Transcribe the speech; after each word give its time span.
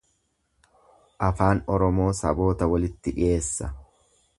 Afaan 1.27 1.61
Oromoo 1.75 2.09
saboota 2.23 2.71
walitti 2.75 3.19
dhiheessa. 3.21 3.75